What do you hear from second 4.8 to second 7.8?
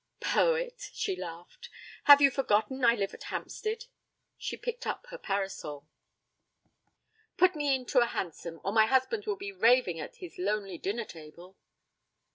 up her parasol. 'Put me